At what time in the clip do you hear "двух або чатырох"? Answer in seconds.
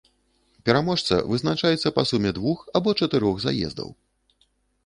2.39-3.35